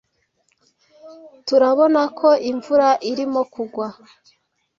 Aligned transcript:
Turabonako 1.47 2.29
imvura 2.51 2.89
irimo 3.11 3.41
kugwa.) 3.53 3.87